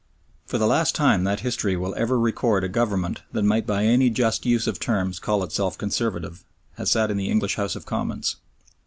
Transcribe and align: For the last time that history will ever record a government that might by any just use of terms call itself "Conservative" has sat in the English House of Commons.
For 0.47 0.57
the 0.57 0.65
last 0.65 0.95
time 0.95 1.25
that 1.25 1.41
history 1.41 1.77
will 1.77 1.93
ever 1.93 2.17
record 2.19 2.63
a 2.63 2.67
government 2.67 3.21
that 3.33 3.43
might 3.43 3.67
by 3.67 3.85
any 3.85 4.09
just 4.09 4.47
use 4.47 4.65
of 4.65 4.79
terms 4.79 5.19
call 5.19 5.43
itself 5.43 5.77
"Conservative" 5.77 6.43
has 6.77 6.89
sat 6.89 7.11
in 7.11 7.17
the 7.17 7.29
English 7.29 7.53
House 7.53 7.75
of 7.75 7.85
Commons. 7.85 8.37